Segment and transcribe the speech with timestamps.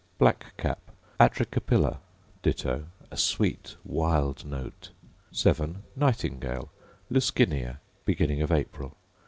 [0.17, 0.79] Black cap,
[1.19, 1.99] Atricapilla:
[2.41, 4.89] Ditto: a sweet wild note.
[5.31, 5.83] 7.
[5.95, 6.71] Nightingale,
[7.11, 8.97] Luscinia: Beginning of April.